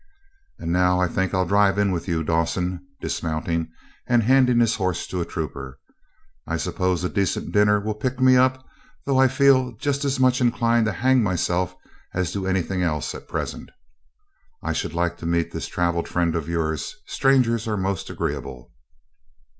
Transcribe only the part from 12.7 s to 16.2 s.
else at present. I should like to meet this travelled